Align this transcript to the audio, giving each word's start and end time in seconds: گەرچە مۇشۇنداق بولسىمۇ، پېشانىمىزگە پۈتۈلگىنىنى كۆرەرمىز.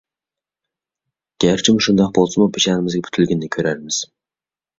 گەرچە 1.45 1.75
مۇشۇنداق 1.75 2.15
بولسىمۇ، 2.15 2.49
پېشانىمىزگە 2.57 3.05
پۈتۈلگىنىنى 3.09 3.53
كۆرەرمىز. 3.59 4.03